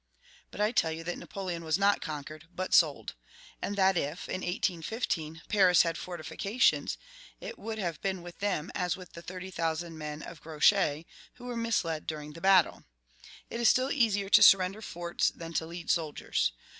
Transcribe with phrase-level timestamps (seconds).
[0.49, 3.13] But I tell you that Napoleon was not conquered, but sold;
[3.61, 6.97] and that if, in 1815, Paris had had fortifications,
[7.39, 11.43] it would have been with them as with the thirty thousand men of Grouchy, who
[11.45, 12.83] were misled during the battle.
[13.51, 16.51] It is still easier to surrender forts than to lead soldiers.